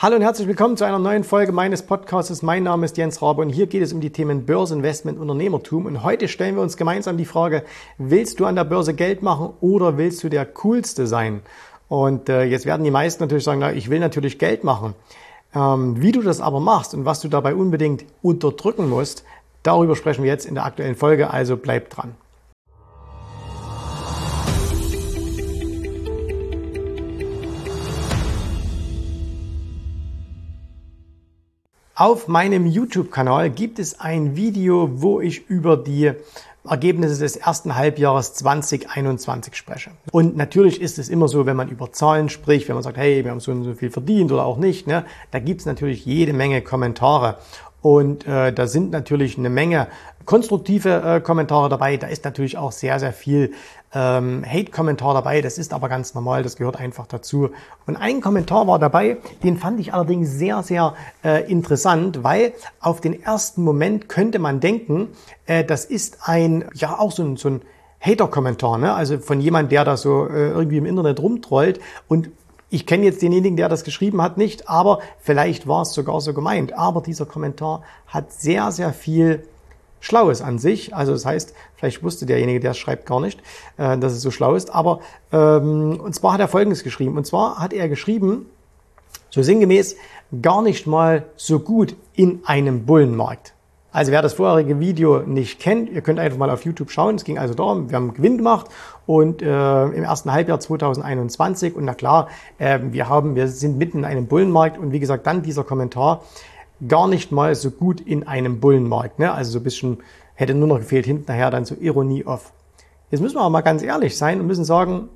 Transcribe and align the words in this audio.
Hallo 0.00 0.14
und 0.14 0.22
herzlich 0.22 0.46
willkommen 0.46 0.76
zu 0.76 0.84
einer 0.84 1.00
neuen 1.00 1.24
Folge 1.24 1.50
meines 1.50 1.82
Podcasts. 1.82 2.40
Mein 2.42 2.62
Name 2.62 2.84
ist 2.84 2.96
Jens 2.96 3.20
Rabe 3.20 3.42
und 3.42 3.48
hier 3.48 3.66
geht 3.66 3.82
es 3.82 3.92
um 3.92 4.00
die 4.00 4.10
Themen 4.10 4.46
Börse, 4.46 4.72
Investment, 4.76 5.18
Unternehmertum. 5.18 5.86
Und 5.86 6.04
heute 6.04 6.28
stellen 6.28 6.54
wir 6.54 6.62
uns 6.62 6.76
gemeinsam 6.76 7.16
die 7.16 7.24
Frage, 7.24 7.64
willst 7.98 8.38
du 8.38 8.46
an 8.46 8.54
der 8.54 8.62
Börse 8.62 8.94
Geld 8.94 9.24
machen 9.24 9.54
oder 9.60 9.98
willst 9.98 10.22
du 10.22 10.28
der 10.28 10.46
Coolste 10.46 11.08
sein? 11.08 11.40
Und 11.88 12.28
äh, 12.28 12.44
jetzt 12.44 12.64
werden 12.64 12.84
die 12.84 12.92
meisten 12.92 13.24
natürlich 13.24 13.42
sagen, 13.42 13.58
na, 13.58 13.72
ich 13.72 13.90
will 13.90 13.98
natürlich 13.98 14.38
Geld 14.38 14.62
machen. 14.62 14.94
Ähm, 15.52 16.00
wie 16.00 16.12
du 16.12 16.22
das 16.22 16.40
aber 16.40 16.60
machst 16.60 16.94
und 16.94 17.04
was 17.04 17.18
du 17.18 17.26
dabei 17.26 17.56
unbedingt 17.56 18.04
unterdrücken 18.22 18.88
musst, 18.88 19.24
darüber 19.64 19.96
sprechen 19.96 20.22
wir 20.22 20.30
jetzt 20.30 20.46
in 20.46 20.54
der 20.54 20.64
aktuellen 20.64 20.94
Folge, 20.94 21.30
also 21.30 21.56
bleib 21.56 21.90
dran. 21.90 22.14
Auf 31.98 32.28
meinem 32.28 32.64
YouTube-Kanal 32.64 33.50
gibt 33.50 33.80
es 33.80 33.98
ein 33.98 34.36
Video, 34.36 35.02
wo 35.02 35.20
ich 35.20 35.50
über 35.50 35.76
die 35.76 36.12
Ergebnisse 36.64 37.18
des 37.18 37.34
ersten 37.34 37.74
Halbjahres 37.74 38.34
2021 38.34 39.56
spreche. 39.56 39.90
Und 40.12 40.36
natürlich 40.36 40.80
ist 40.80 41.00
es 41.00 41.08
immer 41.08 41.26
so, 41.26 41.44
wenn 41.44 41.56
man 41.56 41.68
über 41.68 41.90
Zahlen 41.90 42.28
spricht, 42.28 42.68
wenn 42.68 42.76
man 42.76 42.84
sagt, 42.84 42.98
hey, 42.98 43.24
wir 43.24 43.32
haben 43.32 43.40
so 43.40 43.50
und 43.50 43.64
so 43.64 43.74
viel 43.74 43.90
verdient 43.90 44.30
oder 44.30 44.44
auch 44.44 44.58
nicht, 44.58 44.86
ne, 44.86 45.06
da 45.32 45.40
gibt 45.40 45.58
es 45.58 45.66
natürlich 45.66 46.06
jede 46.06 46.32
Menge 46.32 46.62
Kommentare. 46.62 47.38
Und 47.82 48.28
äh, 48.28 48.52
da 48.52 48.68
sind 48.68 48.92
natürlich 48.92 49.36
eine 49.36 49.50
Menge 49.50 49.88
konstruktive 50.24 51.02
äh, 51.04 51.20
Kommentare 51.20 51.68
dabei. 51.68 51.96
Da 51.96 52.06
ist 52.06 52.24
natürlich 52.24 52.58
auch 52.58 52.70
sehr, 52.70 53.00
sehr 53.00 53.12
viel 53.12 53.54
ähm, 53.94 54.44
Hate-Kommentar 54.46 55.14
dabei. 55.14 55.40
Das 55.40 55.58
ist 55.58 55.72
aber 55.72 55.88
ganz 55.88 56.14
normal, 56.14 56.42
das 56.42 56.56
gehört 56.56 56.76
einfach 56.76 57.06
dazu. 57.06 57.50
Und 57.86 57.96
ein 57.96 58.20
Kommentar 58.20 58.66
war 58.66 58.78
dabei, 58.78 59.18
den 59.42 59.56
fand 59.56 59.80
ich 59.80 59.94
allerdings 59.94 60.30
sehr, 60.30 60.62
sehr 60.62 60.94
äh, 61.24 61.50
interessant, 61.50 62.22
weil 62.22 62.52
auf 62.80 63.00
den 63.00 63.22
ersten 63.22 63.62
Moment 63.62 64.08
könnte 64.08 64.38
man 64.38 64.60
denken, 64.60 65.08
äh, 65.46 65.64
das 65.64 65.84
ist 65.84 66.18
ein, 66.22 66.64
ja 66.74 66.98
auch 66.98 67.12
so 67.12 67.22
ein, 67.22 67.36
so 67.36 67.48
ein 67.50 67.62
Hater-Kommentar, 68.00 68.78
ne? 68.78 68.94
also 68.94 69.18
von 69.18 69.40
jemand, 69.40 69.72
der 69.72 69.84
da 69.84 69.96
so 69.96 70.26
äh, 70.28 70.50
irgendwie 70.50 70.76
im 70.76 70.86
Internet 70.86 71.20
rumtrollt 71.20 71.80
und 72.06 72.30
ich 72.70 72.86
kenne 72.86 73.04
jetzt 73.04 73.22
denjenigen, 73.22 73.56
der 73.56 73.68
das 73.68 73.82
geschrieben 73.82 74.20
hat, 74.20 74.36
nicht, 74.36 74.68
aber 74.68 75.00
vielleicht 75.18 75.66
war 75.66 75.82
es 75.82 75.92
sogar 75.92 76.20
so 76.20 76.34
gemeint. 76.34 76.74
Aber 76.74 77.00
dieser 77.00 77.24
Kommentar 77.24 77.82
hat 78.06 78.30
sehr, 78.30 78.72
sehr 78.72 78.92
viel 78.92 79.42
Schlaues 80.00 80.42
an 80.42 80.58
sich. 80.58 80.94
Also 80.94 81.12
das 81.12 81.24
heißt, 81.24 81.54
vielleicht 81.76 82.02
wusste 82.02 82.26
derjenige, 82.26 82.60
der 82.60 82.72
es 82.72 82.78
schreibt, 82.78 83.06
gar 83.06 83.20
nicht, 83.20 83.40
äh, 83.76 83.98
dass 83.98 84.12
es 84.12 84.20
so 84.20 84.30
schlau 84.30 84.54
ist. 84.54 84.74
Aber 84.74 85.00
ähm, 85.32 86.00
und 86.00 86.14
zwar 86.14 86.34
hat 86.34 86.40
er 86.40 86.48
Folgendes 86.48 86.84
geschrieben. 86.84 87.16
Und 87.16 87.26
zwar 87.26 87.58
hat 87.58 87.72
er 87.72 87.88
geschrieben, 87.88 88.46
so 89.30 89.42
sinngemäß, 89.42 89.96
gar 90.42 90.62
nicht 90.62 90.86
mal 90.86 91.24
so 91.36 91.58
gut 91.58 91.96
in 92.14 92.40
einem 92.44 92.86
Bullenmarkt. 92.86 93.54
Also 93.90 94.12
wer 94.12 94.20
das 94.20 94.34
vorherige 94.34 94.80
Video 94.80 95.20
nicht 95.20 95.60
kennt, 95.60 95.90
ihr 95.90 96.02
könnt 96.02 96.18
einfach 96.18 96.38
mal 96.38 96.50
auf 96.50 96.64
YouTube 96.64 96.90
schauen. 96.90 97.14
Es 97.14 97.24
ging 97.24 97.38
also 97.38 97.54
darum, 97.54 97.88
wir 97.88 97.96
haben 97.96 98.12
Gewinn 98.12 98.36
gemacht 98.36 98.66
und 99.06 99.40
äh, 99.40 99.84
im 99.86 100.04
ersten 100.04 100.30
Halbjahr 100.30 100.60
2021 100.60 101.74
und 101.74 101.84
na 101.84 101.94
klar, 101.94 102.28
äh, 102.58 102.78
wir 102.82 103.08
haben, 103.08 103.34
wir 103.34 103.48
sind 103.48 103.78
mitten 103.78 103.98
in 103.98 104.04
einem 104.04 104.26
Bullenmarkt 104.26 104.76
und 104.76 104.92
wie 104.92 105.00
gesagt, 105.00 105.26
dann 105.26 105.42
dieser 105.42 105.64
Kommentar 105.64 106.22
gar 106.86 107.08
nicht 107.08 107.32
mal 107.32 107.54
so 107.54 107.70
gut 107.70 108.00
in 108.00 108.26
einem 108.26 108.60
Bullenmarkt. 108.60 109.18
Ne? 109.18 109.32
Also 109.32 109.52
so 109.52 109.58
ein 109.58 109.64
bisschen 109.64 109.98
hätte 110.34 110.54
nur 110.54 110.68
noch 110.68 110.78
gefehlt 110.78 111.06
hinterher 111.06 111.50
dann 111.50 111.64
so 111.64 111.74
Ironie 111.74 112.24
off. 112.24 112.52
Jetzt 113.10 113.20
müssen 113.20 113.36
wir 113.36 113.40
aber 113.40 113.50
mal 113.50 113.62
ganz 113.62 113.82
ehrlich 113.82 114.16
sein 114.16 114.40
und 114.40 114.46
müssen 114.46 114.64
sagen, 114.64 115.08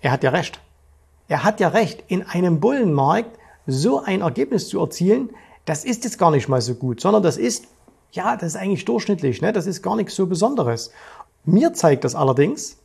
er 0.00 0.12
hat 0.12 0.24
ja 0.24 0.30
recht. 0.30 0.60
Er 1.28 1.44
hat 1.44 1.60
ja 1.60 1.68
recht. 1.68 2.04
In 2.08 2.22
einem 2.22 2.60
Bullenmarkt 2.60 3.38
so 3.66 4.02
ein 4.02 4.22
Ergebnis 4.22 4.68
zu 4.68 4.80
erzielen, 4.80 5.30
das 5.64 5.84
ist 5.84 6.04
jetzt 6.04 6.18
gar 6.18 6.30
nicht 6.30 6.48
mal 6.48 6.60
so 6.60 6.74
gut, 6.74 7.00
sondern 7.00 7.22
das 7.22 7.36
ist 7.36 7.66
ja, 8.12 8.36
das 8.36 8.54
ist 8.54 8.56
eigentlich 8.56 8.84
durchschnittlich, 8.84 9.42
ne? 9.42 9.52
das 9.52 9.66
ist 9.66 9.82
gar 9.82 9.96
nichts 9.96 10.14
so 10.14 10.26
Besonderes. 10.26 10.90
Mir 11.44 11.74
zeigt 11.74 12.04
das 12.04 12.14
allerdings, 12.14 12.78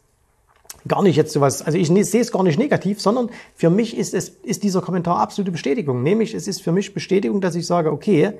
gar 0.87 1.03
nicht 1.03 1.15
jetzt 1.15 1.33
sowas, 1.33 1.61
also 1.61 1.77
ich 1.77 1.89
ne, 1.89 2.03
sehe 2.03 2.21
es 2.21 2.31
gar 2.31 2.43
nicht 2.43 2.57
negativ, 2.57 3.01
sondern 3.01 3.29
für 3.55 3.69
mich 3.69 3.95
ist 3.95 4.13
es, 4.13 4.29
ist 4.29 4.63
dieser 4.63 4.81
Kommentar 4.81 5.19
absolute 5.19 5.51
Bestätigung. 5.51 6.03
Nämlich, 6.03 6.33
es 6.33 6.47
ist 6.47 6.61
für 6.61 6.71
mich 6.71 6.93
Bestätigung, 6.93 7.41
dass 7.41 7.55
ich 7.55 7.67
sage, 7.67 7.91
okay, 7.91 8.33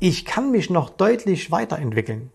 ich 0.00 0.24
kann 0.24 0.50
mich 0.50 0.70
noch 0.70 0.90
deutlich 0.90 1.50
weiterentwickeln. 1.50 2.30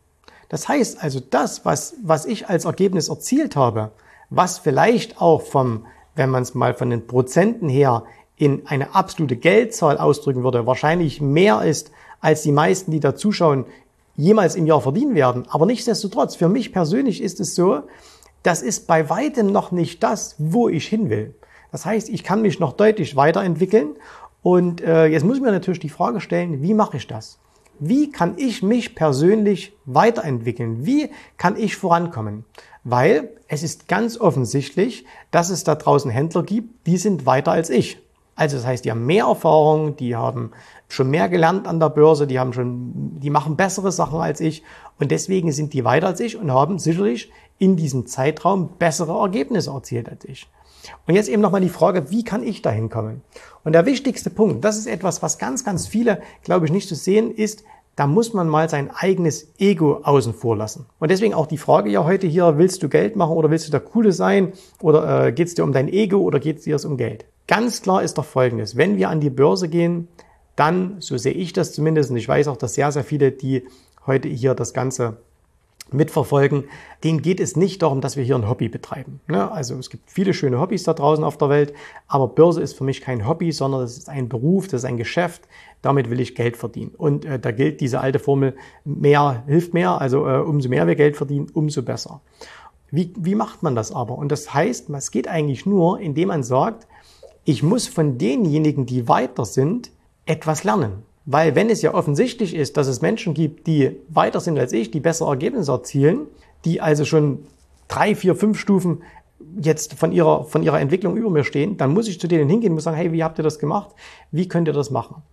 Das 0.49 0.67
heißt 0.67 1.01
also, 1.03 1.19
das, 1.19 1.65
was, 1.65 1.95
was 2.03 2.25
ich 2.25 2.47
als 2.47 2.65
Ergebnis 2.65 3.09
erzielt 3.09 3.55
habe, 3.55 3.91
was 4.29 4.59
vielleicht 4.59 5.19
auch 5.19 5.41
vom, 5.41 5.85
wenn 6.15 6.29
man 6.29 6.43
es 6.43 6.53
mal 6.53 6.73
von 6.73 6.89
den 6.89 7.07
Prozenten 7.07 7.67
her 7.67 8.03
in 8.37 8.67
eine 8.67 8.93
absolute 8.95 9.35
Geldzahl 9.35 9.97
ausdrücken 9.97 10.43
würde, 10.43 10.65
wahrscheinlich 10.65 11.21
mehr 11.21 11.63
ist 11.63 11.91
als 12.21 12.43
die 12.43 12.51
meisten, 12.51 12.91
die 12.91 12.99
da 12.99 13.15
zuschauen, 13.15 13.65
jemals 14.15 14.55
im 14.55 14.65
Jahr 14.65 14.81
verdienen 14.81 15.15
werden. 15.15 15.45
Aber 15.49 15.65
nichtsdestotrotz, 15.65 16.35
für 16.35 16.47
mich 16.47 16.71
persönlich 16.71 17.21
ist 17.21 17.39
es 17.39 17.55
so, 17.55 17.83
das 18.45 18.61
ist 18.61 18.87
bei 18.87 19.09
weitem 19.09 19.47
noch 19.47 19.71
nicht 19.71 20.03
das, 20.03 20.35
wo 20.37 20.69
ich 20.69 20.87
hin 20.87 21.09
will. 21.09 21.33
Das 21.71 21.85
heißt, 21.85 22.09
ich 22.09 22.23
kann 22.23 22.41
mich 22.41 22.59
noch 22.59 22.73
deutlich 22.73 23.15
weiterentwickeln. 23.15 23.95
Und 24.43 24.81
äh, 24.81 25.07
jetzt 25.07 25.25
muss 25.25 25.37
ich 25.37 25.43
mir 25.43 25.51
natürlich 25.51 25.79
die 25.79 25.89
Frage 25.89 26.21
stellen, 26.21 26.61
wie 26.61 26.75
mache 26.75 26.97
ich 26.97 27.07
das? 27.07 27.39
Wie 27.79 28.11
kann 28.11 28.35
ich 28.37 28.61
mich 28.61 28.95
persönlich 28.95 29.75
weiterentwickeln? 29.85 30.85
Wie 30.85 31.09
kann 31.37 31.57
ich 31.57 31.75
vorankommen? 31.75 32.45
Weil 32.83 33.31
es 33.47 33.63
ist 33.63 33.87
ganz 33.87 34.19
offensichtlich, 34.19 35.05
dass 35.31 35.49
es 35.49 35.63
da 35.63 35.75
draußen 35.75 36.11
Händler 36.11 36.43
gibt, 36.43 36.85
die 36.85 36.97
sind 36.97 37.25
weiter 37.25 37.51
als 37.51 37.69
ich. 37.71 37.97
Also 38.35 38.57
das 38.57 38.65
heißt, 38.65 38.85
die 38.85 38.91
haben 38.91 39.05
mehr 39.05 39.25
Erfahrung, 39.25 39.95
die 39.95 40.15
haben 40.15 40.51
schon 40.87 41.09
mehr 41.09 41.29
gelernt 41.29 41.67
an 41.67 41.79
der 41.79 41.89
Börse, 41.89 42.27
die 42.27 42.37
haben 42.37 42.53
schon, 42.53 43.19
die 43.19 43.29
machen 43.29 43.55
bessere 43.55 43.91
Sachen 43.91 44.19
als 44.19 44.39
ich 44.39 44.61
und 44.99 45.09
deswegen 45.09 45.51
sind 45.51 45.73
die 45.73 45.85
weiter 45.85 46.07
als 46.07 46.19
ich 46.19 46.37
und 46.37 46.51
haben 46.51 46.77
sicherlich 46.77 47.31
in 47.57 47.75
diesem 47.75 48.05
Zeitraum 48.05 48.69
bessere 48.77 49.19
Ergebnisse 49.19 49.71
erzielt 49.71 50.09
als 50.09 50.25
ich. 50.25 50.47
Und 51.07 51.15
jetzt 51.15 51.29
eben 51.29 51.41
nochmal 51.41 51.61
die 51.61 51.69
Frage, 51.69 52.11
wie 52.11 52.23
kann 52.23 52.43
ich 52.43 52.61
da 52.61 52.69
hinkommen? 52.69 53.21
Und 53.63 53.73
der 53.73 53.85
wichtigste 53.85 54.29
Punkt, 54.29 54.63
das 54.63 54.77
ist 54.77 54.87
etwas, 54.87 55.21
was 55.21 55.37
ganz, 55.37 55.63
ganz 55.63 55.87
viele, 55.87 56.21
glaube 56.43 56.65
ich, 56.65 56.71
nicht 56.71 56.87
zu 56.87 56.95
sehen, 56.95 57.31
ist, 57.31 57.63
da 57.95 58.07
muss 58.07 58.33
man 58.33 58.49
mal 58.49 58.69
sein 58.69 58.91
eigenes 58.93 59.47
Ego 59.57 60.01
außen 60.03 60.33
vor 60.33 60.57
lassen. 60.57 60.85
Und 60.99 61.11
deswegen 61.11 61.33
auch 61.33 61.47
die 61.47 61.57
Frage 61.57 61.89
ja 61.89 62.03
heute 62.03 62.27
hier, 62.27 62.57
willst 62.57 62.83
du 62.83 62.89
Geld 62.89 63.15
machen 63.15 63.35
oder 63.35 63.49
willst 63.49 63.67
du 63.67 63.71
der 63.71 63.79
Coole 63.79 64.11
sein? 64.11 64.51
Oder 64.81 65.27
äh, 65.27 65.31
geht 65.31 65.47
es 65.47 65.55
dir 65.55 65.63
um 65.63 65.71
dein 65.71 65.87
Ego 65.87 66.17
oder 66.17 66.39
geht 66.39 66.57
es 66.57 66.63
dir 66.63 66.77
um 66.85 66.97
Geld? 66.97 67.25
Ganz 67.47 67.81
klar 67.81 68.03
ist 68.03 68.17
doch 68.17 68.25
Folgendes. 68.25 68.75
Wenn 68.75 68.97
wir 68.97 69.09
an 69.09 69.21
die 69.21 69.29
Börse 69.29 69.69
gehen, 69.69 70.09
dann, 70.55 70.97
so 70.99 71.17
sehe 71.17 71.33
ich 71.33 71.53
das 71.53 71.73
zumindest, 71.73 72.11
und 72.11 72.17
ich 72.17 72.27
weiß 72.27 72.47
auch, 72.47 72.57
dass 72.57 72.73
sehr, 72.73 72.91
sehr 72.91 73.03
viele, 73.03 73.31
die 73.31 73.63
heute 74.05 74.27
hier 74.27 74.55
das 74.55 74.73
Ganze 74.73 75.17
mitverfolgen, 75.95 76.65
denen 77.03 77.21
geht 77.21 77.39
es 77.39 77.55
nicht 77.55 77.81
darum, 77.81 78.01
dass 78.01 78.17
wir 78.17 78.23
hier 78.23 78.35
ein 78.35 78.49
Hobby 78.49 78.69
betreiben. 78.69 79.19
Ne? 79.27 79.51
Also 79.51 79.75
es 79.75 79.89
gibt 79.89 80.09
viele 80.09 80.33
schöne 80.33 80.59
Hobbys 80.59 80.83
da 80.83 80.93
draußen 80.93 81.23
auf 81.23 81.37
der 81.37 81.49
Welt, 81.49 81.73
aber 82.07 82.27
Börse 82.27 82.61
ist 82.61 82.77
für 82.77 82.83
mich 82.83 83.01
kein 83.01 83.27
Hobby, 83.27 83.51
sondern 83.51 83.83
es 83.83 83.97
ist 83.97 84.09
ein 84.09 84.29
Beruf, 84.29 84.67
das 84.67 84.81
ist 84.81 84.85
ein 84.85 84.97
Geschäft. 84.97 85.47
Damit 85.81 86.09
will 86.09 86.19
ich 86.19 86.33
Geld 86.33 86.57
verdienen. 86.57 86.91
Und 86.97 87.25
äh, 87.25 87.39
da 87.39 87.51
gilt 87.51 87.79
diese 87.79 87.99
alte 87.99 88.17
Formel, 88.17 88.55
mehr 88.85 89.43
hilft 89.45 89.73
mehr, 89.73 90.01
also 90.01 90.27
äh, 90.27 90.39
umso 90.39 90.69
mehr 90.69 90.87
wir 90.87 90.95
Geld 90.95 91.15
verdienen, 91.15 91.47
umso 91.53 91.83
besser. 91.83 92.21
Wie, 92.89 93.13
wie 93.17 93.35
macht 93.35 93.61
man 93.61 93.75
das 93.75 93.91
aber? 93.91 94.17
Und 94.17 94.31
das 94.31 94.53
heißt, 94.53 94.89
es 94.89 95.11
geht 95.11 95.27
eigentlich 95.27 95.65
nur, 95.65 95.99
indem 95.99 96.29
man 96.29 96.43
sagt, 96.43 96.87
ich 97.43 97.61
muss 97.61 97.87
von 97.87 98.17
denjenigen, 98.17 98.85
die 98.85 99.07
weiter 99.07 99.45
sind, 99.45 99.91
etwas 100.25 100.63
lernen. 100.63 101.03
Weil 101.25 101.55
wenn 101.55 101.69
es 101.69 101.81
ja 101.81 101.93
offensichtlich 101.93 102.55
ist, 102.55 102.77
dass 102.77 102.87
es 102.87 103.01
Menschen 103.01 103.33
gibt, 103.33 103.67
die 103.67 103.97
weiter 104.09 104.39
sind 104.39 104.59
als 104.59 104.73
ich, 104.73 104.91
die 104.91 104.99
bessere 104.99 105.29
Ergebnisse 105.29 105.71
erzielen, 105.71 106.27
die 106.65 106.81
also 106.81 107.03
schon 107.05 107.45
drei, 107.87 108.15
vier, 108.15 108.35
fünf 108.35 108.59
Stufen 108.59 109.01
jetzt 109.59 109.93
von 109.93 110.11
ihrer, 110.11 110.43
von 110.43 110.63
ihrer 110.63 110.79
Entwicklung 110.79 111.17
über 111.17 111.29
mir 111.29 111.43
stehen, 111.43 111.77
dann 111.77 111.93
muss 111.93 112.07
ich 112.07 112.19
zu 112.19 112.27
denen 112.27 112.49
hingehen 112.49 112.73
und 112.73 112.79
sagen, 112.79 112.97
hey, 112.97 113.11
wie 113.11 113.23
habt 113.23 113.39
ihr 113.39 113.43
das 113.43 113.59
gemacht? 113.59 113.95
Wie 114.31 114.47
könnt 114.47 114.67
ihr 114.67 114.73
das 114.73 114.91
machen? 114.91 115.23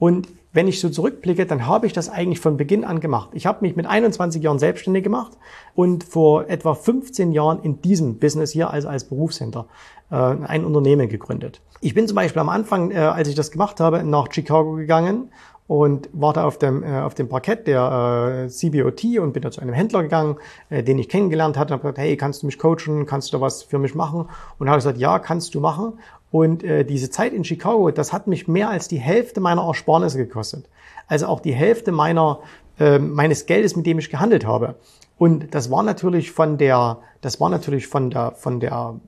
Und 0.00 0.28
wenn 0.52 0.66
ich 0.66 0.80
so 0.80 0.88
zurückblicke, 0.88 1.46
dann 1.46 1.66
habe 1.66 1.86
ich 1.86 1.92
das 1.92 2.08
eigentlich 2.08 2.40
von 2.40 2.56
Beginn 2.56 2.84
an 2.84 2.98
gemacht. 2.98 3.30
Ich 3.34 3.46
habe 3.46 3.58
mich 3.60 3.76
mit 3.76 3.86
21 3.86 4.42
Jahren 4.42 4.58
selbstständig 4.58 5.04
gemacht 5.04 5.38
und 5.76 6.02
vor 6.02 6.48
etwa 6.48 6.74
15 6.74 7.30
Jahren 7.30 7.62
in 7.62 7.80
diesem 7.82 8.18
Business 8.18 8.50
hier, 8.50 8.70
also 8.70 8.88
als 8.88 9.04
Berufshändler, 9.04 9.66
äh, 10.10 10.16
ein 10.16 10.64
Unternehmen 10.64 11.08
gegründet. 11.08 11.60
Ich 11.82 11.94
bin 11.94 12.08
zum 12.08 12.16
Beispiel 12.16 12.40
am 12.40 12.48
Anfang, 12.48 12.90
äh, 12.90 12.96
als 12.96 13.28
ich 13.28 13.36
das 13.36 13.52
gemacht 13.52 13.78
habe, 13.78 14.02
nach 14.02 14.32
Chicago 14.32 14.72
gegangen 14.72 15.30
und 15.70 16.08
war 16.12 16.32
da 16.32 16.46
auf 16.46 16.58
dem, 16.58 16.82
äh, 16.82 16.98
auf 16.98 17.14
dem 17.14 17.28
Parkett 17.28 17.68
der 17.68 18.46
äh, 18.46 18.48
CBOT 18.48 19.04
und 19.20 19.32
bin 19.32 19.40
da 19.40 19.52
zu 19.52 19.60
einem 19.60 19.72
Händler 19.72 20.02
gegangen, 20.02 20.34
äh, 20.68 20.82
den 20.82 20.98
ich 20.98 21.08
kennengelernt 21.08 21.56
hatte 21.56 21.72
und 21.72 21.78
habe 21.78 21.82
gesagt, 21.82 21.98
hey, 21.98 22.16
kannst 22.16 22.42
du 22.42 22.46
mich 22.46 22.58
coachen, 22.58 23.06
kannst 23.06 23.32
du 23.32 23.36
da 23.36 23.40
was 23.40 23.62
für 23.62 23.78
mich 23.78 23.94
machen? 23.94 24.28
Und 24.58 24.68
habe 24.68 24.78
gesagt, 24.78 24.98
ja, 24.98 25.20
kannst 25.20 25.54
du 25.54 25.60
machen. 25.60 25.92
Und 26.32 26.64
äh, 26.64 26.84
diese 26.84 27.08
Zeit 27.08 27.32
in 27.32 27.44
Chicago, 27.44 27.92
das 27.92 28.12
hat 28.12 28.26
mich 28.26 28.48
mehr 28.48 28.68
als 28.68 28.88
die 28.88 28.98
Hälfte 28.98 29.40
meiner 29.40 29.62
Ersparnisse 29.62 30.18
gekostet. 30.18 30.68
Also 31.06 31.26
auch 31.26 31.38
die 31.38 31.54
Hälfte 31.54 31.92
meiner, 31.92 32.40
äh, 32.80 32.98
meines 32.98 33.46
Geldes, 33.46 33.76
mit 33.76 33.86
dem 33.86 34.00
ich 34.00 34.10
gehandelt 34.10 34.44
habe. 34.44 34.74
Und 35.18 35.54
das 35.54 35.70
war 35.70 35.84
natürlich 35.84 36.32
von 36.32 36.58
der, 36.58 36.98
das 37.20 37.40
war 37.40 37.48
natürlich 37.48 37.86
von 37.86 38.10
der, 38.10 38.32
von 38.32 38.58
der 38.58 38.98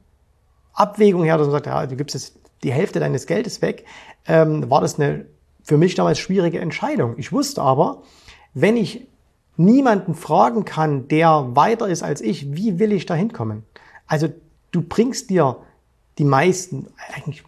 Abwägung 0.74 1.24
her, 1.24 1.38
dass 1.38 1.48
man 1.48 1.54
sagt, 1.54 1.66
ja, 1.66 1.84
du 1.88 1.96
gibst 1.96 2.14
jetzt 2.14 2.38
die 2.62 2.72
Hälfte 2.72 3.00
deines 3.00 3.26
Geldes 3.26 3.62
weg, 3.62 3.84
ähm, 4.28 4.70
war 4.70 4.80
das 4.80 5.00
eine 5.00 5.26
für 5.62 5.76
mich 5.76 5.94
damals 5.94 6.18
schwierige 6.18 6.60
Entscheidung. 6.60 7.14
Ich 7.16 7.32
wusste 7.32 7.62
aber, 7.62 8.02
wenn 8.54 8.76
ich 8.76 9.06
niemanden 9.56 10.14
fragen 10.14 10.64
kann, 10.64 11.08
der 11.08 11.50
weiter 11.54 11.88
ist 11.88 12.02
als 12.02 12.20
ich, 12.20 12.54
wie 12.54 12.78
will 12.78 12.92
ich 12.92 13.06
da 13.06 13.14
hinkommen? 13.14 13.64
Also 14.06 14.28
du 14.70 14.82
bringst 14.82 15.30
dir 15.30 15.56
die 16.18 16.24
meisten, 16.24 16.88
eigentlich 17.14 17.44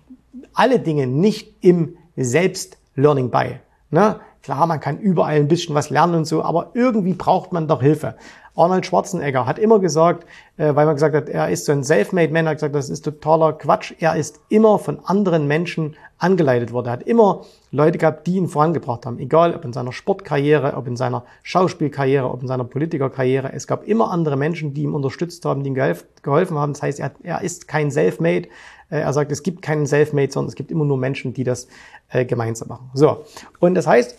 alle 0.52 0.78
Dinge 0.78 1.06
nicht 1.06 1.54
im 1.60 1.96
Selbstlearning 2.16 3.30
bei. 3.30 3.60
Ne? 3.90 4.20
Klar, 4.42 4.66
man 4.66 4.80
kann 4.80 4.98
überall 4.98 5.36
ein 5.36 5.48
bisschen 5.48 5.74
was 5.74 5.90
lernen 5.90 6.14
und 6.14 6.24
so, 6.26 6.42
aber 6.42 6.70
irgendwie 6.74 7.14
braucht 7.14 7.52
man 7.52 7.66
doch 7.66 7.80
Hilfe. 7.80 8.16
Arnold 8.56 8.86
Schwarzenegger 8.86 9.46
hat 9.46 9.58
immer 9.58 9.80
gesagt, 9.80 10.26
äh, 10.56 10.74
weil 10.74 10.86
man 10.86 10.94
gesagt 10.94 11.14
hat, 11.14 11.28
er 11.28 11.48
ist 11.50 11.64
so 11.64 11.72
ein 11.72 11.82
Selfmade 11.82 12.32
Man, 12.32 12.46
hat 12.46 12.56
gesagt, 12.56 12.74
das 12.74 12.88
ist 12.88 13.04
totaler 13.04 13.52
Quatsch. 13.54 13.92
Er 13.98 14.14
ist 14.16 14.40
immer 14.48 14.78
von 14.78 15.00
anderen 15.04 15.48
Menschen 15.48 15.96
angeleitet 16.18 16.72
worden. 16.72 16.86
Er 16.86 16.92
hat 16.92 17.02
immer 17.02 17.44
Leute 17.72 17.98
gehabt, 17.98 18.26
die 18.26 18.36
ihn 18.36 18.48
vorangebracht 18.48 19.06
haben. 19.06 19.18
Egal, 19.18 19.54
ob 19.54 19.64
in 19.64 19.72
seiner 19.72 19.92
Sportkarriere, 19.92 20.74
ob 20.76 20.86
in 20.86 20.96
seiner 20.96 21.24
Schauspielkarriere, 21.42 22.30
ob 22.30 22.42
in 22.42 22.48
seiner 22.48 22.64
Politikerkarriere. 22.64 23.52
Es 23.52 23.66
gab 23.66 23.86
immer 23.88 24.10
andere 24.10 24.36
Menschen, 24.36 24.72
die 24.72 24.82
ihm 24.82 24.94
unterstützt 24.94 25.44
haben, 25.44 25.64
die 25.64 25.70
ihm 25.70 25.96
geholfen 26.22 26.56
haben. 26.56 26.72
Das 26.72 26.82
heißt, 26.82 27.00
er, 27.00 27.12
er 27.22 27.42
ist 27.42 27.66
kein 27.66 27.90
Selfmade. 27.90 28.48
Äh, 28.88 29.00
er 29.00 29.12
sagt, 29.12 29.32
es 29.32 29.42
gibt 29.42 29.62
keinen 29.62 29.86
Selfmade, 29.86 30.30
sondern 30.30 30.48
es 30.48 30.54
gibt 30.54 30.70
immer 30.70 30.84
nur 30.84 30.96
Menschen, 30.96 31.34
die 31.34 31.42
das 31.42 31.66
äh, 32.10 32.24
gemeinsam 32.24 32.68
machen. 32.68 32.90
So. 32.94 33.24
Und 33.58 33.74
das 33.74 33.86
heißt, 33.86 34.16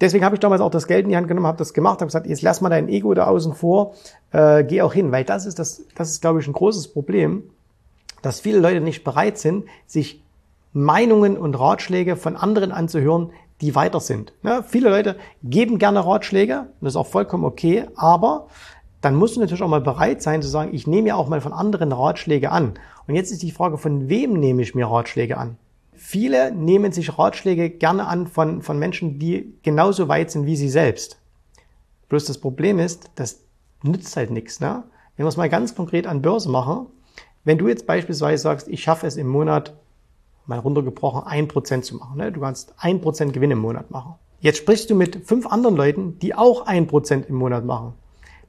Deswegen 0.00 0.24
habe 0.24 0.34
ich 0.34 0.40
damals 0.40 0.60
auch 0.60 0.70
das 0.70 0.86
Geld 0.86 1.04
in 1.04 1.10
die 1.10 1.16
Hand 1.16 1.28
genommen, 1.28 1.46
habe 1.46 1.58
das 1.58 1.72
gemacht, 1.72 2.00
habe 2.00 2.06
gesagt, 2.06 2.26
jetzt 2.26 2.42
lass 2.42 2.60
mal 2.60 2.68
dein 2.68 2.88
Ego 2.88 3.14
da 3.14 3.26
außen 3.26 3.54
vor, 3.54 3.94
äh, 4.32 4.64
geh 4.64 4.82
auch 4.82 4.92
hin, 4.92 5.12
weil 5.12 5.24
das 5.24 5.46
ist 5.46 5.58
das, 5.58 5.84
das 5.94 6.10
ist 6.10 6.20
glaube 6.20 6.40
ich 6.40 6.46
ein 6.46 6.52
großes 6.52 6.88
Problem, 6.88 7.44
dass 8.22 8.40
viele 8.40 8.58
Leute 8.58 8.80
nicht 8.80 9.04
bereit 9.04 9.38
sind, 9.38 9.66
sich 9.86 10.22
Meinungen 10.72 11.36
und 11.36 11.54
Ratschläge 11.54 12.16
von 12.16 12.36
anderen 12.36 12.72
anzuhören, 12.72 13.30
die 13.60 13.76
weiter 13.76 14.00
sind. 14.00 14.32
Ja, 14.42 14.62
viele 14.62 14.90
Leute 14.90 15.16
geben 15.44 15.78
gerne 15.78 16.04
Ratschläge, 16.04 16.66
das 16.80 16.94
ist 16.94 16.96
auch 16.96 17.06
vollkommen 17.06 17.44
okay, 17.44 17.86
aber 17.94 18.48
dann 19.00 19.14
musst 19.14 19.36
du 19.36 19.40
natürlich 19.40 19.62
auch 19.62 19.68
mal 19.68 19.82
bereit 19.82 20.22
sein 20.22 20.42
zu 20.42 20.48
sagen, 20.48 20.70
ich 20.72 20.86
nehme 20.86 21.08
ja 21.08 21.14
auch 21.16 21.28
mal 21.28 21.40
von 21.40 21.52
anderen 21.52 21.92
Ratschläge 21.92 22.50
an. 22.50 22.74
Und 23.06 23.14
jetzt 23.14 23.30
ist 23.30 23.42
die 23.42 23.50
Frage, 23.50 23.76
von 23.76 24.08
wem 24.08 24.32
nehme 24.32 24.62
ich 24.62 24.74
mir 24.74 24.86
Ratschläge 24.86 25.36
an? 25.36 25.58
Viele 26.06 26.52
nehmen 26.52 26.92
sich 26.92 27.18
Ratschläge 27.18 27.70
gerne 27.70 28.06
an 28.06 28.26
von, 28.26 28.60
von 28.60 28.78
Menschen, 28.78 29.18
die 29.18 29.54
genauso 29.62 30.06
weit 30.06 30.30
sind 30.30 30.44
wie 30.44 30.54
sie 30.54 30.68
selbst. 30.68 31.18
Bloß 32.10 32.26
das 32.26 32.36
Problem 32.36 32.78
ist, 32.78 33.10
das 33.14 33.40
nützt 33.82 34.14
halt 34.14 34.30
nichts. 34.30 34.60
Ne? 34.60 34.84
Wenn 35.16 35.24
wir 35.24 35.30
es 35.30 35.38
mal 35.38 35.48
ganz 35.48 35.74
konkret 35.74 36.06
an 36.06 36.20
Börse 36.20 36.50
machen, 36.50 36.88
wenn 37.44 37.56
du 37.56 37.68
jetzt 37.68 37.86
beispielsweise 37.86 38.42
sagst, 38.42 38.68
ich 38.68 38.82
schaffe 38.82 39.06
es 39.06 39.16
im 39.16 39.28
Monat, 39.28 39.72
mal 40.44 40.58
runtergebrochen, 40.58 41.22
ein 41.26 41.48
Prozent 41.48 41.86
zu 41.86 41.96
machen. 41.96 42.18
Ne? 42.18 42.30
Du 42.30 42.40
kannst 42.40 42.74
ein 42.76 43.00
Prozent 43.00 43.32
Gewinn 43.32 43.50
im 43.50 43.60
Monat 43.60 43.90
machen. 43.90 44.16
Jetzt 44.40 44.58
sprichst 44.58 44.90
du 44.90 44.94
mit 44.94 45.26
fünf 45.26 45.46
anderen 45.46 45.74
Leuten, 45.74 46.18
die 46.18 46.34
auch 46.34 46.66
ein 46.66 46.86
Prozent 46.86 47.30
im 47.30 47.36
Monat 47.36 47.64
machen. 47.64 47.94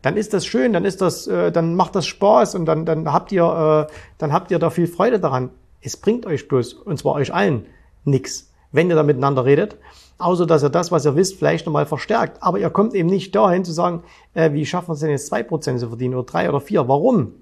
Dann 0.02 0.18
ist 0.18 0.34
das 0.34 0.46
schön, 0.46 0.74
dann 0.74 0.84
ist 0.84 1.00
das, 1.00 1.26
äh, 1.28 1.54
dann 1.54 1.76
macht 1.76 1.96
das 1.96 2.06
Spaß 2.06 2.56
und 2.56 2.66
dann, 2.66 2.86
dann 2.86 3.14
habt 3.14 3.32
ihr, 3.32 3.88
äh, 3.90 3.94
dann 4.18 4.34
habt 4.34 4.52
ihr 4.52 4.60
da 4.60 4.70
viel 4.72 4.88
Freude 4.88 5.22
daran. 5.22 5.52
Es 5.86 5.96
bringt 5.96 6.26
euch 6.26 6.48
bloß, 6.48 6.74
und 6.74 6.98
zwar 6.98 7.14
euch 7.14 7.32
allen, 7.32 7.68
nichts, 8.06 8.52
wenn 8.72 8.90
ihr 8.90 8.96
da 8.96 9.04
miteinander 9.04 9.46
redet, 9.46 9.78
außer 10.18 10.48
dass 10.48 10.64
ihr 10.64 10.70
das, 10.70 10.92
was 10.92 11.06
ihr 11.06 11.16
wisst, 11.16 11.38
vielleicht 11.38 11.68
nochmal 11.68 11.86
verstärkt. 11.86 12.42
Aber 12.42 12.58
ihr 12.58 12.72
kommt 12.72 12.96
eben 12.96 13.08
nicht 13.08 13.36
dahin 13.36 13.64
zu 13.64 13.72
sagen, 13.72 14.02
äh, 14.34 14.52
wie 14.54 14.66
schaffen 14.66 14.90
wir 14.90 14.94
es 14.94 15.02
denn 15.02 15.12
jetzt 15.12 15.28
zwei 15.28 15.44
Prozent 15.44 15.80
zu 15.80 15.88
verdienen 15.88 16.16
oder 16.16 16.24
drei 16.24 16.50
oder 16.50 16.60
vier? 16.60 16.88
Warum? 16.88 17.34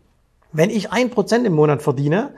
Wenn 0.52 0.70
ich 0.70 0.92
ein 0.92 1.10
Prozent 1.10 1.48
im 1.48 1.54
Monat 1.54 1.82
verdiene 1.82 2.32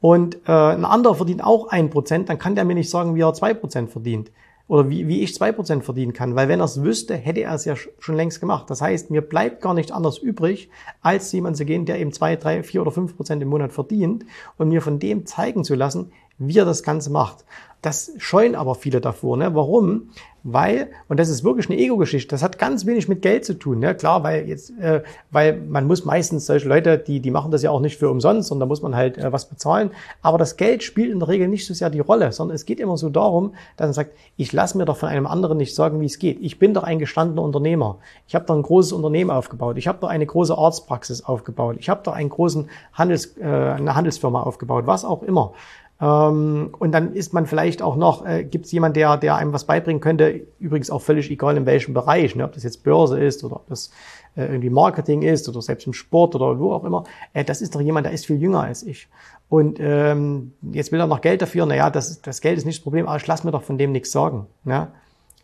und 0.00 0.36
äh, 0.46 0.52
ein 0.52 0.86
anderer 0.86 1.14
verdient 1.14 1.44
auch 1.44 1.68
ein 1.68 1.90
Prozent, 1.90 2.30
dann 2.30 2.38
kann 2.38 2.54
der 2.54 2.64
mir 2.64 2.74
nicht 2.74 2.88
sagen, 2.88 3.14
wie 3.14 3.20
er 3.20 3.34
zwei 3.34 3.52
Prozent 3.52 3.90
verdient 3.90 4.30
oder 4.70 4.88
wie, 4.88 5.08
wie 5.08 5.22
ich 5.22 5.34
zwei 5.34 5.50
Prozent 5.50 5.84
verdienen 5.84 6.12
kann, 6.12 6.36
weil 6.36 6.46
wenn 6.46 6.60
er 6.60 6.66
es 6.66 6.84
wüsste, 6.84 7.16
hätte 7.16 7.40
er 7.40 7.54
es 7.54 7.64
ja 7.64 7.74
schon 7.74 8.14
längst 8.14 8.38
gemacht. 8.38 8.70
Das 8.70 8.80
heißt, 8.80 9.10
mir 9.10 9.20
bleibt 9.20 9.62
gar 9.62 9.74
nichts 9.74 9.90
anderes 9.90 10.18
übrig, 10.18 10.70
als 11.02 11.32
jemand 11.32 11.56
zu 11.56 11.64
gehen, 11.64 11.86
der 11.86 11.98
eben 11.98 12.12
zwei, 12.12 12.36
drei, 12.36 12.62
vier 12.62 12.80
oder 12.80 12.92
fünf 12.92 13.16
Prozent 13.16 13.42
im 13.42 13.48
Monat 13.48 13.72
verdient 13.72 14.24
und 14.58 14.68
mir 14.68 14.80
von 14.80 15.00
dem 15.00 15.26
zeigen 15.26 15.64
zu 15.64 15.74
lassen, 15.74 16.12
wie 16.40 16.58
er 16.58 16.64
das 16.64 16.82
Ganze 16.82 17.10
macht. 17.10 17.44
Das 17.82 18.12
scheuen 18.18 18.54
aber 18.56 18.74
viele 18.74 19.00
davor. 19.00 19.36
Ne? 19.36 19.54
Warum? 19.54 20.10
Weil, 20.42 20.88
und 21.08 21.20
das 21.20 21.28
ist 21.28 21.44
wirklich 21.44 21.68
eine 21.68 21.78
Ego-Geschichte, 21.78 22.28
das 22.30 22.42
hat 22.42 22.58
ganz 22.58 22.86
wenig 22.86 23.08
mit 23.08 23.20
Geld 23.20 23.44
zu 23.44 23.54
tun. 23.54 23.78
Ne? 23.78 23.94
Klar, 23.94 24.22
weil 24.22 24.48
jetzt, 24.48 24.70
äh, 24.78 25.02
weil 25.30 25.60
man 25.60 25.86
muss 25.86 26.06
meistens 26.06 26.46
solche 26.46 26.66
Leute, 26.66 26.96
die, 26.96 27.20
die 27.20 27.30
machen 27.30 27.50
das 27.50 27.62
ja 27.62 27.70
auch 27.70 27.80
nicht 27.80 27.98
für 27.98 28.08
umsonst, 28.08 28.48
sondern 28.48 28.66
da 28.66 28.70
muss 28.70 28.80
man 28.80 28.96
halt 28.96 29.18
äh, 29.18 29.32
was 29.32 29.50
bezahlen. 29.50 29.90
Aber 30.22 30.38
das 30.38 30.56
Geld 30.56 30.82
spielt 30.82 31.12
in 31.12 31.18
der 31.18 31.28
Regel 31.28 31.48
nicht 31.48 31.66
so 31.66 31.74
sehr 31.74 31.90
die 31.90 32.00
Rolle, 32.00 32.32
sondern 32.32 32.54
es 32.54 32.64
geht 32.64 32.80
immer 32.80 32.96
so 32.96 33.10
darum, 33.10 33.54
dass 33.76 33.88
man 33.88 33.92
sagt, 33.92 34.12
ich 34.38 34.52
lasse 34.54 34.78
mir 34.78 34.86
doch 34.86 34.96
von 34.96 35.10
einem 35.10 35.26
anderen 35.26 35.58
nicht 35.58 35.74
sagen, 35.74 36.00
wie 36.00 36.06
es 36.06 36.18
geht. 36.18 36.38
Ich 36.40 36.58
bin 36.58 36.72
doch 36.72 36.84
ein 36.84 36.98
gestandener 36.98 37.42
Unternehmer. 37.42 37.98
Ich 38.26 38.34
habe 38.34 38.46
doch 38.46 38.54
ein 38.54 38.62
großes 38.62 38.92
Unternehmen 38.92 39.30
aufgebaut. 39.30 39.76
Ich 39.76 39.88
habe 39.88 39.98
doch 40.00 40.08
eine 40.08 40.24
große 40.24 40.56
Arztpraxis 40.56 41.22
aufgebaut. 41.22 41.76
Ich 41.78 41.90
habe 41.90 42.00
doch 42.02 42.14
einen 42.14 42.30
großen 42.30 42.70
Handels, 42.94 43.36
äh, 43.36 43.44
eine 43.44 43.94
Handelsfirma 43.94 44.42
aufgebaut, 44.42 44.86
was 44.86 45.04
auch 45.04 45.22
immer. 45.22 45.52
Ähm, 46.00 46.74
und 46.78 46.92
dann 46.92 47.14
ist 47.14 47.32
man 47.32 47.46
vielleicht 47.46 47.82
auch 47.82 47.96
noch, 47.96 48.24
äh, 48.24 48.44
gibt 48.44 48.66
es 48.66 48.72
jemand, 48.72 48.96
der, 48.96 49.16
der 49.16 49.36
einem 49.36 49.52
was 49.52 49.64
beibringen 49.64 50.00
könnte, 50.00 50.46
übrigens 50.58 50.90
auch 50.90 51.02
völlig 51.02 51.30
egal 51.30 51.56
in 51.56 51.66
welchem 51.66 51.92
Bereich, 51.92 52.34
ne, 52.34 52.44
ob 52.44 52.52
das 52.52 52.62
jetzt 52.62 52.82
Börse 52.84 53.20
ist 53.20 53.44
oder 53.44 53.56
ob 53.56 53.68
das 53.68 53.90
äh, 54.36 54.46
irgendwie 54.46 54.70
Marketing 54.70 55.22
ist 55.22 55.48
oder 55.48 55.60
selbst 55.60 55.86
im 55.86 55.92
Sport 55.92 56.34
oder 56.34 56.58
wo 56.58 56.72
auch 56.72 56.84
immer. 56.84 57.04
Äh, 57.34 57.44
das 57.44 57.60
ist 57.60 57.74
doch 57.74 57.80
jemand, 57.80 58.06
der 58.06 58.12
ist 58.12 58.26
viel 58.26 58.40
jünger 58.40 58.62
als 58.62 58.82
ich. 58.82 59.08
Und 59.50 59.78
ähm, 59.80 60.52
jetzt 60.62 60.92
will 60.92 61.00
er 61.00 61.06
noch 61.06 61.20
Geld 61.20 61.42
dafür, 61.42 61.66
naja, 61.66 61.90
das, 61.90 62.22
das 62.22 62.40
Geld 62.40 62.56
ist 62.56 62.64
nicht 62.64 62.78
das 62.78 62.82
Problem, 62.84 63.06
aber 63.06 63.16
ich 63.16 63.26
lasse 63.26 63.44
mir 63.44 63.50
doch 63.50 63.62
von 63.62 63.76
dem 63.76 63.92
nichts 63.92 64.12
sagen. 64.12 64.46
Ne? 64.64 64.88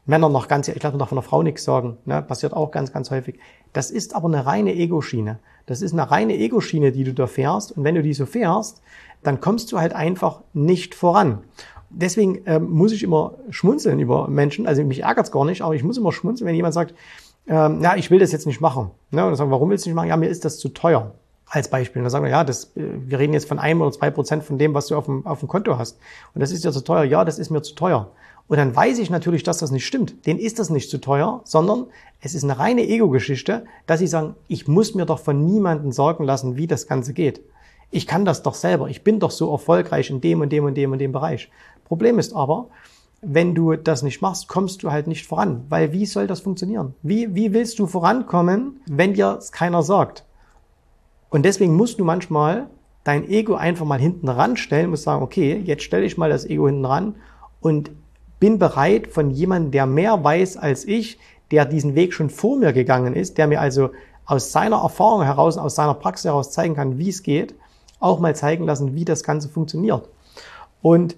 Männer 0.06 0.28
noch 0.28 0.46
ganz, 0.46 0.68
ich 0.68 0.80
lasse 0.80 0.94
mir 0.94 1.00
doch 1.00 1.08
von 1.08 1.18
einer 1.18 1.26
Frau 1.26 1.42
nichts 1.42 1.64
sagen. 1.64 1.98
Ne? 2.04 2.22
Passiert 2.22 2.52
auch 2.52 2.70
ganz, 2.70 2.92
ganz 2.92 3.10
häufig. 3.10 3.40
Das 3.72 3.90
ist 3.90 4.14
aber 4.14 4.28
eine 4.28 4.46
reine 4.46 4.72
Ego-Schiene. 4.72 5.40
Das 5.66 5.82
ist 5.82 5.92
eine 5.92 6.08
reine 6.08 6.34
Ego-Schiene, 6.36 6.92
die 6.92 7.02
du 7.02 7.12
da 7.12 7.26
fährst. 7.26 7.76
Und 7.76 7.82
wenn 7.82 7.96
du 7.96 8.02
die 8.02 8.14
so 8.14 8.24
fährst, 8.24 8.80
dann 9.26 9.40
kommst 9.40 9.72
du 9.72 9.78
halt 9.78 9.92
einfach 9.92 10.40
nicht 10.52 10.94
voran. 10.94 11.40
Deswegen 11.90 12.42
ähm, 12.46 12.70
muss 12.70 12.92
ich 12.92 13.02
immer 13.02 13.34
schmunzeln 13.50 13.98
über 14.00 14.28
Menschen. 14.28 14.66
Also 14.66 14.84
mich 14.84 15.02
ärgert's 15.02 15.30
gar 15.30 15.44
nicht, 15.44 15.62
aber 15.62 15.74
ich 15.74 15.82
muss 15.82 15.98
immer 15.98 16.12
schmunzeln, 16.12 16.46
wenn 16.46 16.54
jemand 16.54 16.74
sagt, 16.74 16.94
ähm, 17.46 17.80
ja, 17.80 17.96
ich 17.96 18.10
will 18.10 18.18
das 18.18 18.32
jetzt 18.32 18.46
nicht 18.46 18.60
machen. 18.60 18.90
Ne? 19.10 19.22
Und 19.22 19.30
dann 19.30 19.36
sagen, 19.36 19.50
warum 19.50 19.70
willst 19.70 19.86
du 19.86 19.90
nicht 19.90 19.96
machen? 19.96 20.08
Ja, 20.08 20.16
mir 20.16 20.28
ist 20.28 20.44
das 20.44 20.58
zu 20.58 20.68
teuer. 20.68 21.12
Als 21.48 21.70
Beispiel. 21.70 22.00
Und 22.00 22.04
dann 22.04 22.10
sagen 22.10 22.24
wir, 22.24 22.30
ja, 22.30 22.42
das, 22.42 22.76
äh, 22.76 22.82
wir 23.06 23.20
reden 23.20 23.32
jetzt 23.32 23.46
von 23.46 23.60
einem 23.60 23.80
oder 23.80 23.92
zwei 23.92 24.10
Prozent 24.10 24.42
von 24.42 24.58
dem, 24.58 24.74
was 24.74 24.88
du 24.88 24.96
auf 24.96 25.04
dem, 25.04 25.24
auf 25.26 25.38
dem 25.38 25.48
Konto 25.48 25.78
hast. 25.78 25.96
Und 26.34 26.40
das 26.40 26.50
ist 26.50 26.64
ja 26.64 26.72
zu 26.72 26.82
teuer. 26.82 27.04
Ja, 27.04 27.24
das 27.24 27.38
ist 27.38 27.50
mir 27.50 27.62
zu 27.62 27.76
teuer. 27.76 28.10
Und 28.48 28.58
dann 28.58 28.74
weiß 28.74 28.98
ich 28.98 29.10
natürlich, 29.10 29.44
dass 29.44 29.58
das 29.58 29.70
nicht 29.70 29.86
stimmt. 29.86 30.26
Den 30.26 30.38
ist 30.38 30.58
das 30.58 30.70
nicht 30.70 30.90
zu 30.90 30.98
teuer, 30.98 31.42
sondern 31.44 31.86
es 32.20 32.34
ist 32.34 32.42
eine 32.42 32.58
reine 32.58 32.82
Ego-Geschichte, 32.82 33.64
dass 33.86 34.00
sie 34.00 34.06
sagen, 34.08 34.34
ich 34.48 34.66
muss 34.66 34.94
mir 34.94 35.06
doch 35.06 35.20
von 35.20 35.44
niemandem 35.44 35.92
sorgen 35.92 36.24
lassen, 36.24 36.56
wie 36.56 36.66
das 36.66 36.88
Ganze 36.88 37.12
geht. 37.12 37.40
Ich 37.90 38.06
kann 38.06 38.24
das 38.24 38.42
doch 38.42 38.54
selber. 38.54 38.88
Ich 38.88 39.04
bin 39.04 39.20
doch 39.20 39.30
so 39.30 39.50
erfolgreich 39.52 40.10
in 40.10 40.20
dem 40.20 40.40
und 40.40 40.50
dem 40.50 40.64
und 40.64 40.74
dem 40.74 40.92
und 40.92 40.98
dem 40.98 41.12
Bereich. 41.12 41.50
Problem 41.84 42.18
ist 42.18 42.34
aber, 42.34 42.68
wenn 43.22 43.54
du 43.54 43.74
das 43.76 44.02
nicht 44.02 44.22
machst, 44.22 44.48
kommst 44.48 44.82
du 44.82 44.90
halt 44.90 45.06
nicht 45.06 45.26
voran. 45.26 45.64
Weil 45.68 45.92
wie 45.92 46.06
soll 46.06 46.26
das 46.26 46.40
funktionieren? 46.40 46.94
Wie, 47.02 47.34
wie 47.34 47.52
willst 47.52 47.78
du 47.78 47.86
vorankommen, 47.86 48.80
wenn 48.86 49.14
dir 49.14 49.36
es 49.38 49.52
keiner 49.52 49.82
sagt? 49.82 50.24
Und 51.30 51.44
deswegen 51.44 51.74
musst 51.74 51.98
du 51.98 52.04
manchmal 52.04 52.68
dein 53.04 53.28
Ego 53.28 53.54
einfach 53.54 53.86
mal 53.86 54.00
hinten 54.00 54.28
ranstellen, 54.28 54.90
musst 54.90 55.04
sagen, 55.04 55.22
okay, 55.22 55.60
jetzt 55.64 55.84
stelle 55.84 56.04
ich 56.04 56.18
mal 56.18 56.30
das 56.30 56.44
Ego 56.44 56.66
hinten 56.66 56.84
ran 56.84 57.14
und 57.60 57.90
bin 58.40 58.58
bereit 58.58 59.06
von 59.08 59.30
jemandem, 59.30 59.70
der 59.70 59.86
mehr 59.86 60.22
weiß 60.22 60.56
als 60.56 60.84
ich, 60.84 61.18
der 61.50 61.64
diesen 61.64 61.94
Weg 61.94 62.12
schon 62.12 62.30
vor 62.30 62.58
mir 62.58 62.72
gegangen 62.72 63.14
ist, 63.14 63.38
der 63.38 63.46
mir 63.46 63.60
also 63.60 63.90
aus 64.24 64.50
seiner 64.50 64.82
Erfahrung 64.82 65.22
heraus, 65.22 65.56
aus 65.56 65.76
seiner 65.76 65.94
Praxis 65.94 66.24
heraus 66.24 66.50
zeigen 66.50 66.74
kann, 66.74 66.98
wie 66.98 67.08
es 67.08 67.22
geht, 67.22 67.54
auch 68.00 68.20
mal 68.20 68.36
zeigen 68.36 68.64
lassen, 68.64 68.94
wie 68.94 69.04
das 69.04 69.22
Ganze 69.22 69.48
funktioniert. 69.48 70.08
Und 70.82 71.16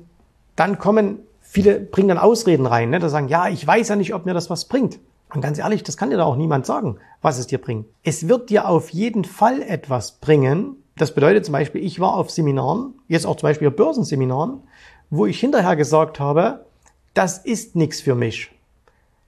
dann 0.56 0.78
kommen 0.78 1.20
viele, 1.40 1.80
bringen 1.80 2.08
dann 2.08 2.18
Ausreden 2.18 2.66
rein, 2.66 2.90
ne, 2.90 2.98
da 2.98 3.08
sagen, 3.08 3.28
ja, 3.28 3.48
ich 3.48 3.66
weiß 3.66 3.88
ja 3.88 3.96
nicht, 3.96 4.14
ob 4.14 4.26
mir 4.26 4.34
das 4.34 4.50
was 4.50 4.66
bringt. 4.66 4.98
Und 5.34 5.40
ganz 5.40 5.58
ehrlich, 5.58 5.82
das 5.82 5.96
kann 5.96 6.10
dir 6.10 6.16
da 6.16 6.24
auch 6.24 6.36
niemand 6.36 6.66
sagen, 6.66 6.98
was 7.20 7.38
es 7.38 7.46
dir 7.46 7.58
bringt. 7.58 7.86
Es 8.02 8.28
wird 8.28 8.50
dir 8.50 8.68
auf 8.68 8.90
jeden 8.90 9.24
Fall 9.24 9.60
etwas 9.62 10.12
bringen. 10.12 10.76
Das 10.96 11.14
bedeutet 11.14 11.44
zum 11.44 11.52
Beispiel, 11.52 11.84
ich 11.84 12.00
war 12.00 12.14
auf 12.14 12.30
Seminaren, 12.30 12.94
jetzt 13.08 13.26
auch 13.26 13.36
zum 13.36 13.48
Beispiel 13.48 13.70
Börsenseminaren, 13.70 14.62
wo 15.10 15.26
ich 15.26 15.38
hinterher 15.38 15.76
gesagt 15.76 16.18
habe, 16.18 16.66
das 17.14 17.38
ist 17.38 17.76
nichts 17.76 18.00
für 18.00 18.14
mich. 18.14 18.50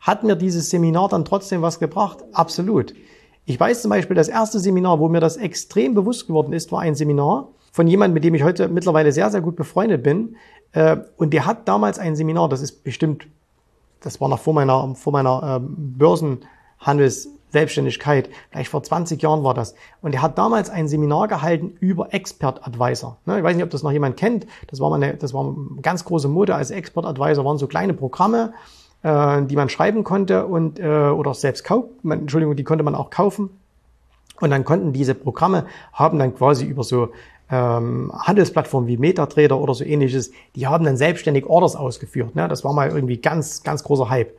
Hat 0.01 0.25
mir 0.25 0.37
dieses 0.37 0.71
Seminar 0.71 1.09
dann 1.09 1.25
trotzdem 1.25 1.61
was 1.61 1.79
gebracht? 1.79 2.19
Absolut. 2.33 2.95
Ich 3.51 3.59
weiß 3.59 3.83
zum 3.83 3.89
Beispiel, 3.89 4.15
das 4.15 4.29
erste 4.29 4.61
Seminar, 4.61 5.01
wo 5.01 5.09
mir 5.09 5.19
das 5.19 5.37
extrem 5.37 5.93
bewusst 5.93 6.29
geworden 6.29 6.53
ist, 6.53 6.71
war 6.71 6.83
ein 6.83 6.95
Seminar 6.95 7.49
von 7.73 7.89
jemandem, 7.89 8.15
mit 8.15 8.23
dem 8.23 8.33
ich 8.37 8.45
heute 8.45 8.69
mittlerweile 8.69 9.11
sehr, 9.11 9.29
sehr 9.29 9.41
gut 9.41 9.57
befreundet 9.57 10.05
bin. 10.05 10.37
Äh, 10.71 10.99
und 11.17 11.33
der 11.33 11.47
hat 11.47 11.67
damals 11.67 11.99
ein 11.99 12.15
Seminar, 12.15 12.49
das 12.49 12.63
ist 12.63 12.85
bestimmt, 12.85 13.27
das 14.03 14.21
war 14.21 14.29
noch 14.29 14.39
vor 14.39 14.55
meiner, 14.55 14.95
vor 14.95 15.13
meiner 15.13 15.57
ähm, 15.57 15.75
Börsenhandels, 15.99 17.31
Selbstständigkeit, 17.49 18.31
vielleicht 18.53 18.71
vor 18.71 18.85
20 18.85 19.21
Jahren 19.21 19.43
war 19.43 19.55
das. 19.55 19.75
Und 20.01 20.15
er 20.15 20.23
hat 20.23 20.39
damals 20.39 20.71
ein 20.71 20.87
Seminar 20.87 21.27
gehalten 21.27 21.75
über 21.81 22.15
Expert 22.15 22.65
Advisor. 22.65 23.17
Ne, 23.27 23.39
ich 23.39 23.43
weiß 23.43 23.57
nicht, 23.57 23.65
ob 23.65 23.71
das 23.71 23.83
noch 23.83 23.91
jemand 23.91 24.17
kennt. 24.17 24.47
Das 24.69 24.79
war 24.79 24.91
mal 24.91 25.03
eine, 25.03 25.17
das 25.17 25.35
war 25.35 25.43
eine 25.45 25.83
ganz 25.83 26.05
große 26.05 26.29
Mode 26.29 26.55
als 26.55 26.71
Expert 26.71 27.05
Advisor, 27.05 27.45
waren 27.45 27.59
so 27.59 27.67
kleine 27.67 27.95
Programme, 27.95 28.53
äh, 29.03 29.43
die 29.43 29.57
man 29.57 29.69
schreiben 29.69 30.05
konnte 30.05 30.47
und 30.47 30.79
äh, 30.79 30.85
oder 30.85 31.35
selbst 31.35 31.65
kaufen. 31.65 32.11
Entschuldigung, 32.11 32.57
die 32.57 32.65
konnte 32.65 32.85
man 32.85 32.95
auch 32.95 33.11
kaufen. 33.11 33.51
Und 34.41 34.51
dann 34.51 34.65
konnten 34.65 34.93
diese 34.93 35.15
Programme 35.15 35.67
haben 35.93 36.19
dann 36.19 36.35
quasi 36.35 36.65
über 36.65 36.83
so 36.83 37.11
ähm, 37.51 38.13
Handelsplattformen 38.15 38.89
wie 38.89 38.97
MetaTrader 38.97 39.59
oder 39.59 39.75
so 39.75 39.85
ähnliches, 39.85 40.31
die 40.55 40.67
haben 40.67 40.85
dann 40.85 40.97
selbstständig 40.97 41.47
Orders 41.47 41.77
ausgeführt. 41.77 42.35
Ne? 42.35 42.49
Das 42.49 42.65
war 42.65 42.73
mal 42.73 42.91
irgendwie 42.91 43.19
ganz, 43.19 43.63
ganz 43.63 43.83
großer 43.83 44.09
Hype. 44.09 44.33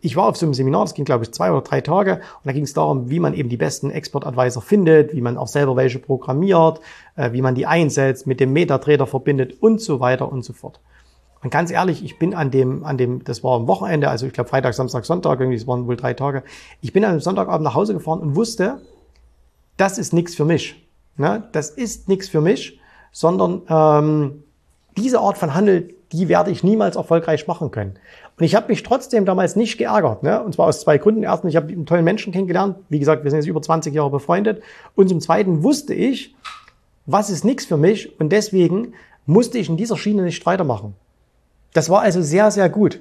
Ich 0.00 0.16
war 0.16 0.26
auf 0.26 0.36
so 0.36 0.46
einem 0.46 0.54
Seminar, 0.54 0.84
das 0.84 0.94
ging 0.94 1.04
glaube 1.04 1.24
ich 1.24 1.32
zwei 1.32 1.52
oder 1.52 1.60
drei 1.60 1.80
Tage, 1.80 2.14
und 2.14 2.44
da 2.44 2.52
ging 2.52 2.64
es 2.64 2.72
darum, 2.72 3.08
wie 3.08 3.20
man 3.20 3.34
eben 3.34 3.48
die 3.48 3.56
besten 3.56 3.90
Export-Advisor 3.90 4.60
findet, 4.60 5.14
wie 5.14 5.20
man 5.20 5.38
auch 5.38 5.46
selber 5.46 5.76
welche 5.76 6.00
programmiert, 6.00 6.80
äh, 7.14 7.32
wie 7.32 7.42
man 7.42 7.54
die 7.54 7.66
einsetzt, 7.66 8.26
mit 8.26 8.40
dem 8.40 8.52
MetaTrader 8.52 9.06
verbindet 9.06 9.62
und 9.62 9.80
so 9.80 10.00
weiter 10.00 10.30
und 10.30 10.44
so 10.44 10.52
fort. 10.52 10.80
Und 11.42 11.50
ganz 11.50 11.70
ehrlich, 11.70 12.04
ich 12.04 12.18
bin 12.18 12.34
an 12.34 12.50
dem, 12.50 12.84
an 12.84 12.96
dem, 12.96 13.24
das 13.24 13.42
war 13.42 13.56
am 13.56 13.66
Wochenende, 13.66 14.08
also 14.08 14.26
ich 14.26 14.32
glaube 14.32 14.48
Freitag, 14.48 14.74
Samstag, 14.74 15.04
Sonntag, 15.04 15.40
irgendwie, 15.40 15.56
es 15.56 15.66
waren 15.66 15.86
wohl 15.86 15.96
drei 15.96 16.14
Tage. 16.14 16.44
Ich 16.80 16.92
bin 16.92 17.04
an 17.04 17.12
dem 17.12 17.20
Sonntagabend 17.20 17.64
nach 17.64 17.74
Hause 17.74 17.94
gefahren 17.94 18.20
und 18.20 18.36
wusste, 18.36 18.80
das 19.76 19.98
ist 19.98 20.12
nichts 20.12 20.34
für 20.34 20.44
mich. 20.44 20.86
Ne? 21.16 21.48
Das 21.52 21.70
ist 21.70 22.08
nichts 22.08 22.28
für 22.28 22.40
mich, 22.40 22.78
sondern 23.10 23.62
ähm, 23.68 24.44
diese 24.96 25.20
Art 25.20 25.36
von 25.36 25.54
Handel, 25.54 25.94
die 26.12 26.28
werde 26.28 26.50
ich 26.50 26.62
niemals 26.62 26.96
erfolgreich 26.96 27.48
machen 27.48 27.70
können. 27.70 27.98
Und 28.38 28.44
ich 28.44 28.54
habe 28.54 28.68
mich 28.68 28.82
trotzdem 28.82 29.24
damals 29.24 29.56
nicht 29.56 29.78
geärgert. 29.78 30.22
Ne? 30.22 30.42
Und 30.42 30.54
zwar 30.54 30.66
aus 30.68 30.80
zwei 30.80 30.98
Gründen. 30.98 31.22
Erstens, 31.22 31.50
ich 31.50 31.56
habe 31.56 31.72
einen 31.72 31.86
tollen 31.86 32.04
Menschen 32.04 32.32
kennengelernt. 32.32 32.76
Wie 32.88 32.98
gesagt, 32.98 33.24
wir 33.24 33.30
sind 33.30 33.40
jetzt 33.40 33.48
über 33.48 33.60
20 33.60 33.94
Jahre 33.94 34.10
befreundet. 34.10 34.62
Und 34.94 35.08
zum 35.08 35.20
Zweiten 35.20 35.62
wusste 35.62 35.92
ich, 35.94 36.34
was 37.06 37.30
ist 37.30 37.44
nichts 37.44 37.66
für 37.66 37.76
mich. 37.76 38.18
Und 38.20 38.30
deswegen 38.30 38.94
musste 39.26 39.58
ich 39.58 39.68
in 39.68 39.76
dieser 39.76 39.96
Schiene 39.96 40.22
nicht 40.22 40.44
weitermachen. 40.46 40.94
Das 41.72 41.90
war 41.90 42.02
also 42.02 42.22
sehr, 42.22 42.50
sehr 42.50 42.68
gut. 42.68 43.00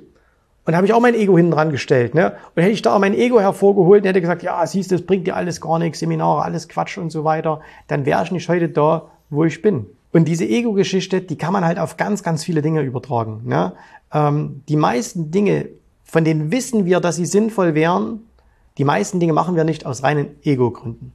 Und 0.65 0.75
habe 0.75 0.85
ich 0.85 0.93
auch 0.93 0.99
mein 0.99 1.15
Ego 1.15 1.35
hinten 1.37 1.51
dran 1.51 1.71
gestellt. 1.71 2.13
Ne? 2.13 2.33
Und 2.55 2.61
hätte 2.61 2.73
ich 2.73 2.81
da 2.81 2.97
mein 2.99 3.15
Ego 3.15 3.39
hervorgeholt 3.39 4.03
und 4.03 4.07
hätte 4.07 4.21
gesagt, 4.21 4.43
ja, 4.43 4.65
siehst 4.67 4.91
du, 4.91 4.95
das 4.95 5.05
bringt 5.05 5.25
dir 5.25 5.35
alles 5.35 5.59
gar 5.59 5.79
nichts, 5.79 5.99
Seminare, 5.99 6.43
alles 6.43 6.69
Quatsch 6.69 6.97
und 6.97 7.09
so 7.09 7.23
weiter, 7.23 7.61
dann 7.87 8.05
wäre 8.05 8.23
ich 8.23 8.31
nicht 8.31 8.47
heute 8.47 8.69
da, 8.69 9.09
wo 9.29 9.43
ich 9.43 9.61
bin. 9.61 9.87
Und 10.13 10.27
diese 10.27 10.45
Ego-Geschichte, 10.45 11.21
die 11.21 11.37
kann 11.37 11.53
man 11.53 11.65
halt 11.65 11.79
auf 11.79 11.97
ganz, 11.97 12.21
ganz 12.21 12.43
viele 12.43 12.61
Dinge 12.61 12.81
übertragen. 12.81 13.41
Ne? 13.45 13.73
Ähm, 14.13 14.61
die 14.69 14.75
meisten 14.75 15.31
Dinge, 15.31 15.69
von 16.03 16.23
denen 16.23 16.51
wissen 16.51 16.85
wir, 16.85 16.99
dass 16.99 17.15
sie 17.15 17.25
sinnvoll 17.25 17.73
wären, 17.73 18.19
die 18.77 18.83
meisten 18.83 19.19
Dinge 19.19 19.33
machen 19.33 19.55
wir 19.55 19.63
nicht 19.63 19.85
aus 19.85 20.03
reinen 20.03 20.27
Ego-Gründen. 20.43 21.13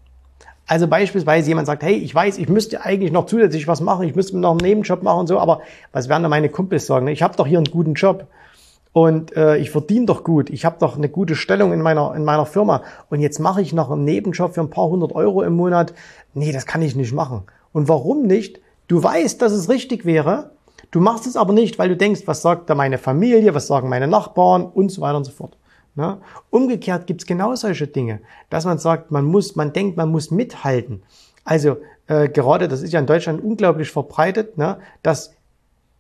Also 0.67 0.89
beispielsweise 0.89 1.49
jemand 1.49 1.67
sagt, 1.67 1.85
hey, 1.85 1.95
ich 1.95 2.13
weiß, 2.13 2.39
ich 2.39 2.49
müsste 2.49 2.85
eigentlich 2.85 3.13
noch 3.13 3.27
zusätzlich 3.27 3.69
was 3.69 3.81
machen, 3.81 4.09
ich 4.09 4.17
müsste 4.17 4.37
noch 4.37 4.51
einen 4.51 4.61
Nebenjob 4.61 5.03
machen 5.03 5.21
und 5.21 5.27
so, 5.29 5.39
aber 5.39 5.61
was 5.93 6.09
werden 6.09 6.25
da 6.25 6.29
meine 6.29 6.49
Kumpels 6.49 6.87
sagen? 6.87 7.07
Ich 7.07 7.23
habe 7.23 7.37
doch 7.37 7.47
hier 7.47 7.59
einen 7.59 7.71
guten 7.71 7.95
Job 7.95 8.27
und 8.93 9.37
äh, 9.37 9.59
ich 9.59 9.71
verdiene 9.71 10.07
doch 10.07 10.25
gut, 10.25 10.51
ich 10.51 10.65
habe 10.65 10.77
doch 10.81 10.97
eine 10.97 11.09
gute 11.09 11.37
Stellung 11.37 11.73
in 11.73 11.83
meiner, 11.83 12.15
in 12.17 12.25
meiner 12.25 12.47
Firma 12.47 12.83
und 13.11 13.21
jetzt 13.21 13.39
mache 13.39 13.63
ich 13.63 13.73
noch 13.73 13.93
einen 13.93 14.05
Nebenjob 14.05 14.55
für 14.55 14.61
ein 14.61 14.71
paar 14.71 14.89
hundert 14.89 15.13
Euro 15.13 15.43
im 15.45 15.55
Monat. 15.55 15.95
Nee, 16.35 16.51
das 16.51 16.67
kann 16.67 16.83
ich 16.83 16.97
nicht 16.97 17.13
machen. 17.13 17.45
Und 17.73 17.89
warum 17.89 18.27
nicht? 18.27 18.61
Du 18.89 19.01
weißt, 19.01 19.41
dass 19.43 19.53
es 19.53 19.69
richtig 19.69 20.05
wäre, 20.05 20.51
du 20.91 21.01
machst 21.01 21.27
es 21.27 21.37
aber 21.37 21.53
nicht, 21.53 21.79
weil 21.79 21.91
du 21.91 21.97
denkst, 21.97 22.23
was 22.27 22.43
sagt 22.43 22.69
da 22.71 22.75
meine 22.75 22.99
Familie, 22.99 23.55
was 23.55 23.69
sagen 23.69 23.89
meine 23.89 24.09
Nachbarn 24.09 24.65
und 24.65 24.91
so 24.91 25.01
weiter 25.01 25.19
und 25.19 25.25
so 25.25 25.33
fort. 25.33 25.57
Ne? 25.97 26.19
Umgekehrt 26.51 27.07
gibt's 27.07 27.27
genau 27.27 27.55
solche 27.55 27.87
Dinge, 27.87 28.21
dass 28.51 28.65
man 28.65 28.79
sagt, 28.79 29.11
man 29.11 29.25
muss, 29.25 29.57
man 29.57 29.73
denkt, 29.73 29.97
man 29.97 30.11
muss 30.11 30.31
mithalten. 30.31 31.03
Also 31.45 31.79
äh, 32.07 32.29
gerade, 32.29 32.69
das 32.69 32.83
ist 32.83 32.93
ja 32.93 33.01
in 33.01 33.07
Deutschland 33.07 33.43
unglaublich 33.43 33.91
verbreitet, 33.91 34.59
ne, 34.59 34.79
dass 35.03 35.33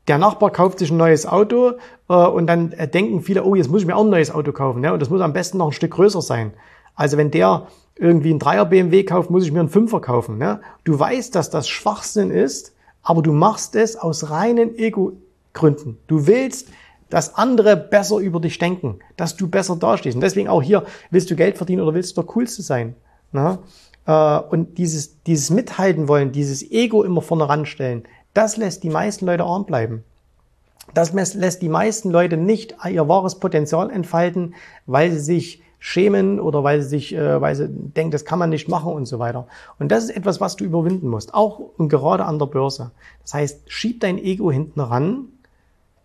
der 0.08 0.18
Nachbar 0.18 0.50
kauft 0.50 0.78
sich 0.78 0.90
ein 0.90 0.96
neues 0.96 1.26
Auto 1.26 1.72
äh, 2.08 2.14
und 2.14 2.46
dann 2.46 2.72
äh, 2.72 2.86
denken 2.86 3.22
viele, 3.22 3.44
oh, 3.44 3.54
jetzt 3.54 3.70
muss 3.70 3.80
ich 3.80 3.86
mir 3.86 3.96
auch 3.96 4.04
ein 4.04 4.10
neues 4.10 4.30
Auto 4.30 4.52
kaufen. 4.52 4.80
Ne? 4.80 4.92
Und 4.92 5.00
das 5.00 5.10
muss 5.10 5.20
am 5.20 5.32
besten 5.32 5.58
noch 5.58 5.66
ein 5.66 5.72
Stück 5.72 5.92
größer 5.92 6.22
sein. 6.22 6.52
Also 6.94 7.16
wenn 7.16 7.30
der 7.30 7.66
irgendwie 7.96 8.32
ein 8.32 8.38
Dreier 8.38 8.66
BMW 8.66 9.04
kauft, 9.04 9.30
muss 9.30 9.44
ich 9.44 9.52
mir 9.52 9.60
einen 9.60 9.68
Fünfer 9.68 10.00
kaufen. 10.00 10.38
Ne? 10.38 10.60
Du 10.84 10.98
weißt, 10.98 11.34
dass 11.34 11.50
das 11.50 11.68
Schwachsinn 11.68 12.30
ist, 12.30 12.74
aber 13.02 13.22
du 13.22 13.32
machst 13.32 13.74
es 13.74 13.96
aus 13.96 14.30
reinen 14.30 14.76
Ego-Gründen. 14.76 15.98
Du 16.06 16.26
willst, 16.26 16.68
dass 17.10 17.34
andere 17.34 17.76
besser 17.76 18.18
über 18.18 18.40
dich 18.40 18.58
denken, 18.58 18.98
dass 19.16 19.36
du 19.36 19.48
besser 19.48 19.76
dastehst. 19.76 20.16
Und 20.16 20.22
deswegen 20.22 20.48
auch 20.48 20.62
hier, 20.62 20.84
willst 21.10 21.30
du 21.30 21.36
Geld 21.36 21.56
verdienen 21.56 21.82
oder 21.82 21.94
willst 21.94 22.16
du 22.16 22.22
der 22.22 22.28
Coolste 22.28 22.62
sein? 22.62 22.96
Ne? 23.32 23.58
Äh, 24.06 24.38
und 24.38 24.78
dieses, 24.78 25.22
dieses 25.24 25.50
Mithalten 25.50 26.08
wollen, 26.08 26.32
dieses 26.32 26.68
Ego 26.70 27.02
immer 27.04 27.22
vorne 27.22 27.48
ranstellen, 27.48 28.04
das 28.34 28.56
lässt 28.56 28.82
die 28.82 28.90
meisten 28.90 29.26
Leute 29.26 29.44
arm 29.44 29.64
bleiben. 29.66 30.04
Das 30.94 31.12
lässt 31.12 31.62
die 31.62 31.68
meisten 31.68 32.10
Leute 32.10 32.36
nicht 32.36 32.76
ihr 32.88 33.08
wahres 33.08 33.36
Potenzial 33.36 33.90
entfalten, 33.90 34.54
weil 34.86 35.10
sie 35.10 35.18
sich 35.18 35.62
schämen 35.78 36.40
oder 36.40 36.64
weil 36.64 36.82
sie 36.82 36.88
sich, 36.88 37.14
äh, 37.14 37.40
weil 37.40 37.54
sie 37.54 37.68
denken, 37.68 38.10
das 38.10 38.24
kann 38.24 38.38
man 38.38 38.50
nicht 38.50 38.68
machen 38.68 38.92
und 38.92 39.06
so 39.06 39.18
weiter. 39.18 39.46
Und 39.78 39.92
das 39.92 40.04
ist 40.04 40.10
etwas, 40.10 40.40
was 40.40 40.56
du 40.56 40.64
überwinden 40.64 41.08
musst, 41.08 41.34
auch 41.34 41.58
und 41.58 41.88
gerade 41.88 42.24
an 42.24 42.38
der 42.38 42.46
Börse. 42.46 42.90
Das 43.22 43.34
heißt, 43.34 43.60
schieb 43.66 44.00
dein 44.00 44.18
Ego 44.18 44.50
hinten 44.50 44.80
ran. 44.80 45.26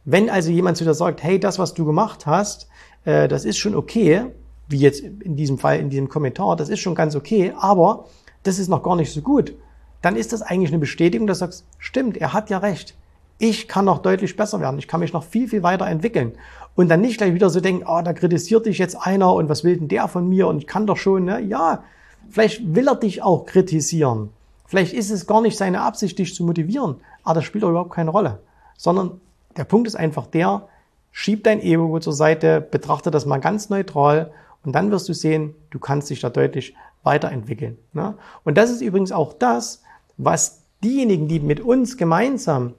Wenn 0.06 0.30
also 0.30 0.52
jemand 0.52 0.78
zu 0.78 0.84
dir 0.84 0.94
sagt, 0.94 1.24
hey, 1.24 1.40
das, 1.40 1.60
was 1.60 1.74
du 1.74 1.86
gemacht 1.86 2.26
hast, 2.26 2.68
äh, 3.06 3.28
das 3.28 3.46
ist 3.46 3.58
schon 3.58 3.76
okay, 3.76 4.26
wie 4.68 4.78
jetzt 4.78 5.02
in 5.02 5.36
diesem 5.36 5.58
Fall, 5.58 5.80
in 5.80 5.90
diesem 5.90 6.10
Kommentar, 6.10 6.56
das 6.56 6.70
ist 6.70 6.80
schon 6.80 6.96
ganz 6.96 7.16
okay, 7.16 7.54
aber 7.58 8.06
das 8.44 8.58
ist 8.58 8.68
noch 8.68 8.84
gar 8.84 8.96
nicht 8.96 9.14
so 9.14 9.22
gut 9.22 9.54
dann 10.02 10.16
ist 10.16 10.34
das 10.34 10.42
eigentlich 10.42 10.72
eine 10.72 10.80
Bestätigung, 10.80 11.28
dass 11.28 11.40
du 11.40 11.46
sagst, 11.46 11.66
stimmt, 11.78 12.18
er 12.18 12.34
hat 12.34 12.50
ja 12.50 12.58
recht. 12.58 12.96
Ich 13.38 13.68
kann 13.68 13.86
noch 13.86 14.00
deutlich 14.00 14.36
besser 14.36 14.60
werden. 14.60 14.78
Ich 14.80 14.88
kann 14.88 15.00
mich 15.00 15.14
noch 15.14 15.24
viel, 15.24 15.48
viel 15.48 15.64
weiter 15.64 15.88
entwickeln. 15.88 16.34
Und 16.76 16.90
dann 16.90 17.02
nicht 17.02 17.18
gleich 17.18 17.34
wieder 17.34 17.50
so 17.50 17.60
denken, 17.60 17.84
ah, 17.86 18.00
oh, 18.00 18.02
da 18.02 18.14
kritisiert 18.14 18.66
dich 18.66 18.78
jetzt 18.78 18.96
einer 18.96 19.34
und 19.34 19.50
was 19.50 19.64
will 19.64 19.78
denn 19.78 19.88
der 19.88 20.08
von 20.08 20.28
mir 20.28 20.48
und 20.48 20.58
ich 20.58 20.68
kann 20.68 20.88
doch 20.88 20.98
schon, 20.98 21.26
ne? 21.26 21.42
Ja, 21.42 21.84
vielleicht 22.30 22.76
will 22.76 22.88
er 22.88 22.96
dich 22.96 23.24
auch 23.24 23.46
kritisieren. 23.46 24.30
Vielleicht 24.66 24.94
ist 24.94 25.12
es 25.12 25.28
gar 25.28 25.42
nicht 25.42 25.58
seine 25.58 25.82
Absicht, 25.82 26.18
dich 26.18 26.34
zu 26.34 26.46
motivieren, 26.46 26.98
aber 27.24 27.36
das 27.36 27.44
spielt 27.44 27.64
doch 27.64 27.70
überhaupt 27.70 27.92
keine 27.92 28.12
Rolle. 28.12 28.40
Sondern 28.78 29.20
der 29.58 29.64
Punkt 29.64 29.88
ist 29.88 29.96
einfach 29.96 30.28
der, 30.28 30.68
schieb 31.12 31.44
dein 31.44 31.62
Ego 31.62 32.00
zur 32.00 32.14
Seite, 32.14 32.62
betrachte 32.62 33.12
das 33.12 33.26
mal 33.26 33.40
ganz 33.40 33.70
neutral 33.70 34.32
und 34.64 34.74
dann 34.74 34.92
wirst 34.92 35.10
du 35.10 35.14
sehen, 35.14 35.56
du 35.70 35.80
kannst 35.80 36.10
dich 36.10 36.20
da 36.20 36.30
deutlich 36.30 36.76
weiterentwickeln. 37.04 37.78
Ne? 37.94 38.16
Und 38.44 38.58
das 38.58 38.70
ist 38.70 38.82
übrigens 38.82 39.12
auch 39.12 39.34
das, 39.34 39.82
was 40.18 40.62
diejenigen, 40.84 41.28
die 41.28 41.40
mit 41.40 41.60
uns 41.60 41.98
gemeinsam 41.98 42.74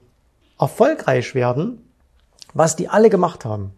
erfolgreich 0.59 1.35
werden, 1.35 1.81
was 2.53 2.75
die 2.75 2.89
alle 2.89 3.09
gemacht 3.09 3.45
haben. 3.45 3.71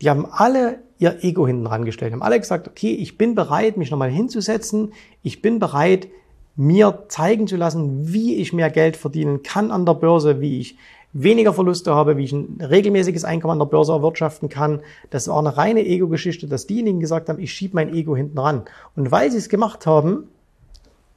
Die 0.00 0.10
haben 0.10 0.26
alle 0.26 0.80
ihr 0.98 1.24
Ego 1.24 1.46
hinten 1.46 1.66
rangestellt, 1.66 2.12
haben 2.12 2.22
alle 2.22 2.40
gesagt, 2.40 2.68
okay, 2.68 2.92
ich 2.94 3.18
bin 3.18 3.34
bereit, 3.34 3.76
mich 3.76 3.90
nochmal 3.90 4.10
hinzusetzen, 4.10 4.92
ich 5.22 5.42
bin 5.42 5.58
bereit, 5.58 6.08
mir 6.54 7.04
zeigen 7.08 7.46
zu 7.46 7.56
lassen, 7.56 8.12
wie 8.12 8.36
ich 8.36 8.54
mehr 8.54 8.70
Geld 8.70 8.96
verdienen 8.96 9.42
kann 9.42 9.70
an 9.70 9.84
der 9.84 9.92
Börse, 9.94 10.40
wie 10.40 10.58
ich 10.58 10.78
weniger 11.22 11.52
Verluste 11.52 11.94
habe, 11.94 12.16
wie 12.16 12.24
ich 12.24 12.32
ein 12.32 12.60
regelmäßiges 12.60 13.24
Einkommen 13.24 13.52
an 13.52 13.58
der 13.58 13.66
Börse 13.66 13.92
erwirtschaften 13.92 14.48
kann. 14.48 14.80
Das 15.10 15.28
war 15.28 15.38
eine 15.38 15.56
reine 15.56 15.84
Ego-Geschichte, 15.84 16.46
dass 16.46 16.66
diejenigen 16.66 17.00
gesagt 17.00 17.28
haben, 17.28 17.38
ich 17.38 17.52
schiebe 17.52 17.74
mein 17.74 17.94
Ego 17.94 18.16
hinten 18.16 18.38
ran. 18.38 18.62
Und 18.94 19.10
weil 19.10 19.30
sie 19.30 19.38
es 19.38 19.48
gemacht 19.48 19.86
haben, 19.86 20.28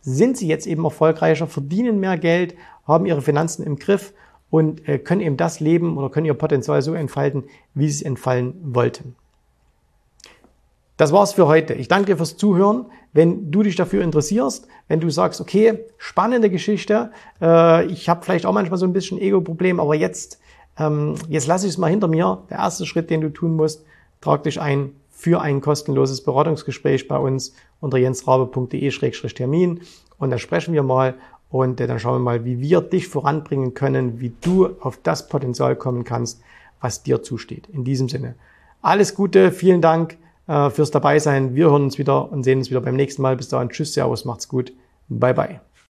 sind 0.01 0.38
sie 0.38 0.48
jetzt 0.48 0.68
eben 0.68 0.86
erfolgreicher, 0.86 1.48
verdienen 1.48 2.00
mehr 2.00 2.18
Geld, 2.18 2.56
haben 2.88 3.06
ihre 3.06 3.22
Finanzen 3.22 3.63
im 3.63 3.77
Griff 3.77 4.13
und 4.50 4.88
äh, 4.88 4.98
können 4.98 5.22
eben 5.22 5.38
das 5.38 5.60
leben 5.60 5.98
oder 5.98 6.10
können 6.10 6.25
ihr 6.25 6.34
Potenzial 6.34 6.82
so 6.82 6.94
entfalten, 6.94 7.44
wie 7.74 7.89
sie 7.89 7.98
es 7.98 8.01
entfallen 8.01 8.56
wollten. 8.63 9.15
Das 10.98 11.12
war's 11.12 11.34
für 11.34 11.48
heute. 11.48 11.74
Ich 11.75 11.88
danke 11.88 12.08
dir 12.08 12.18
fürs 12.18 12.36
Zuhören. 12.38 12.86
Wenn 13.13 13.51
du 13.51 13.63
dich 13.63 13.75
dafür 13.75 14.04
interessierst, 14.04 14.68
wenn 14.88 15.00
du 15.00 15.10
sagst, 15.10 15.42
okay, 15.42 15.80
spannende 15.98 16.50
Geschichte, 16.50 17.12
äh, 17.42 17.86
ich 17.86 18.08
habe 18.08 18.24
vielleicht 18.24 18.46
auch 18.46 18.54
manchmal 18.54 18.78
so 18.78 18.86
ein 18.86 18.94
bisschen 18.94 19.20
Ego-Problem, 19.20 19.80
aber 19.80 19.96
jetzt, 19.96 20.39
ähm, 20.78 21.16
jetzt 21.28 21.48
lasse 21.48 21.66
ich 21.66 21.74
es 21.74 21.78
mal 21.78 21.89
hinter 21.89 22.08
mir. 22.08 22.44
Der 22.50 22.60
erste 22.60 22.86
Schritt, 22.86 23.10
den 23.10 23.22
du 23.22 23.30
tun 23.30 23.56
musst, 23.56 23.84
trag 24.22 24.44
dich 24.44 24.62
ein 24.62 24.92
für 25.10 25.42
ein 25.42 25.60
kostenloses 25.60 26.24
Beratungsgespräch 26.24 27.10
bei 27.10 27.18
uns 27.18 27.54
unter 27.82 27.98
jensrabe.de-termin 27.98 29.82
und 30.18 30.30
dann 30.30 30.39
sprechen 30.39 30.74
wir 30.74 30.84
mal 30.84 31.16
und 31.50 31.82
äh, 31.82 31.88
dann 31.88 32.00
schauen 32.00 32.16
wir 32.16 32.24
mal, 32.24 32.46
wie 32.46 32.62
wir 32.62 32.80
dich 32.80 33.08
voranbringen 33.08 33.74
können, 33.74 34.22
wie 34.22 34.32
du 34.39 34.70
auf 34.80 34.98
das 35.04 35.28
Potenzial 35.28 35.75
kommen 35.75 36.06
kannst, 36.06 36.42
was 36.80 37.04
dir 37.04 37.22
zusteht. 37.22 37.68
In 37.68 37.84
diesem 37.84 38.08
Sinne. 38.08 38.36
Alles 38.82 39.13
Gute, 39.13 39.51
vielen 39.51 39.82
Dank 39.82 40.18
fürs 40.72 40.91
Dabeisein. 40.91 41.56
Wir 41.56 41.70
hören 41.70 41.84
uns 41.84 42.00
wieder 42.00 42.32
und 42.32 42.44
sehen 42.44 42.58
uns 42.58 42.72
wieder 42.72 42.82
beim 42.82 42.96
nächsten 42.96 43.22
Mal. 43.22 43.36
Bis 43.36 43.50
dahin, 43.50 43.70
tschüss, 43.70 43.94
servus, 43.94 44.25
macht's 44.25 44.48
gut. 44.48 44.74
Bye, 45.08 45.34
bye. 45.34 45.68